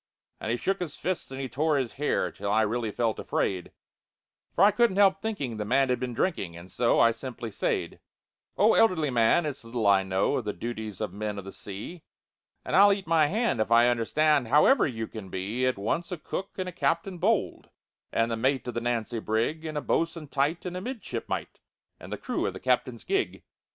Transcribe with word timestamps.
And 0.39 0.49
he 0.49 0.57
shook 0.57 0.79
his 0.79 0.95
fists 0.95 1.29
and 1.29 1.39
he 1.39 1.47
tore 1.47 1.77
his 1.77 1.93
hair, 1.93 2.31
Till 2.31 2.49
I 2.49 2.63
really 2.63 2.89
felt 2.89 3.19
afraid, 3.19 3.71
For 4.55 4.63
I 4.63 4.71
couldn't 4.71 4.95
help 4.97 5.21
thinking 5.21 5.57
the 5.57 5.63
man 5.63 5.89
had 5.89 5.99
been 5.99 6.15
drinking, 6.15 6.57
And 6.57 6.71
so 6.71 6.99
I 6.99 7.11
simply 7.11 7.51
said: 7.51 7.99
"Oh, 8.57 8.73
elderly 8.73 9.11
man, 9.11 9.45
it's 9.45 9.63
little 9.63 9.85
I 9.85 10.01
know 10.01 10.37
Of 10.37 10.45
the 10.45 10.53
duties 10.53 11.01
of 11.01 11.13
men 11.13 11.37
of 11.37 11.45
the 11.45 11.51
sea, 11.51 12.01
And 12.65 12.75
I'll 12.75 12.91
eat 12.91 13.05
my 13.05 13.27
hand 13.27 13.61
if 13.61 13.69
I 13.69 13.89
understand 13.89 14.47
How 14.47 14.61
you 14.85 15.05
can 15.05 15.25
possibly 15.25 15.29
be 15.61 15.67
"At 15.67 15.77
once 15.77 16.11
a 16.11 16.17
cook, 16.17 16.49
and 16.57 16.67
a 16.67 16.71
captain 16.71 17.19
bold, 17.19 17.69
And 18.11 18.31
the 18.31 18.35
mate 18.37 18.67
of 18.67 18.73
the 18.73 18.81
Nancy 18.81 19.19
brig, 19.19 19.65
And 19.65 19.77
a 19.77 19.81
bo'sun 19.81 20.29
tight, 20.29 20.65
and 20.65 20.75
a 20.75 20.81
midshipmite, 20.81 21.59
And 21.99 22.11
the 22.11 22.17
crew 22.17 22.47
of 22.47 22.53
the 22.53 22.59
captain's 22.59 23.03
gig." 23.03 23.43